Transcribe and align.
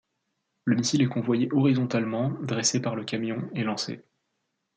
Le 0.65 0.75
missile 0.77 1.03
est 1.03 1.07
convoyé 1.09 1.47
horizontalement, 1.51 2.31
dressé 2.41 2.81
par 2.81 2.95
le 2.95 3.03
camion 3.05 3.47
et 3.53 3.61
lancé. 3.63 4.03